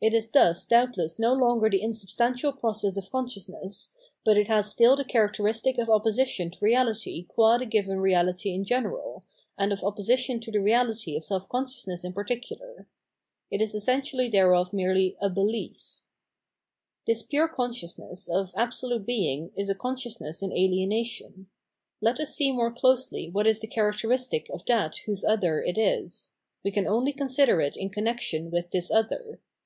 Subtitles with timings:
[0.00, 3.90] It is thus doubtless no longer the insubstantial process of con sciousness;
[4.24, 8.54] but it has stih the characteristic of opposi tion to reahty qua the given reahty
[8.54, 9.24] in general,
[9.58, 12.86] and of opposition to the reahty of self consciousness in par ticular.
[13.50, 16.00] It is essentially therefore merely a helief.
[17.04, 20.42] 537 Belief and Pure Insight This pure consciousness of Absolute Being is a con sciousness
[20.42, 21.48] in alienation.
[22.00, 26.36] Let ns see more closely what is the characteristic of that whose other it is;
[26.64, 29.40] we can only consider it in connection with this other.